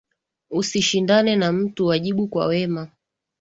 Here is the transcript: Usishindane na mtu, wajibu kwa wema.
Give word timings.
Usishindane 0.49 1.35
na 1.35 1.51
mtu, 1.51 1.85
wajibu 1.85 2.27
kwa 2.27 2.45
wema. 2.45 2.87